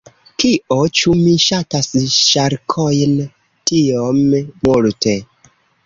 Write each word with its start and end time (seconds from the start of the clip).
Kio? 0.43 0.77
Ĉu 0.99 1.13
mi 1.19 1.33
ŝatas 1.49 1.91
ŝarkojn 2.17 3.15
tiom 3.73 4.27
multe? 4.67 5.19